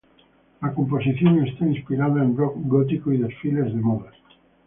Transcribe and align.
La 0.63 0.73
composición 0.73 1.45
está 1.45 1.63
inspirada 1.63 2.23
en 2.23 2.35
rock 2.35 2.55
gótico 2.57 3.11
y 3.13 3.17
desfiles 3.17 3.65
de 3.65 3.81
modas. 3.81 4.15